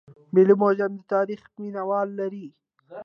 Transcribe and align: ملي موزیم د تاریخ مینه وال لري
ملي 0.33 0.55
موزیم 0.61 0.91
د 0.97 1.01
تاریخ 1.13 1.41
مینه 1.59 1.83
وال 1.89 2.09
لري 2.19 2.47